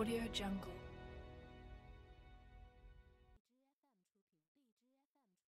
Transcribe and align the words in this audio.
Audio 0.00 0.26
Jungle. 0.32 0.79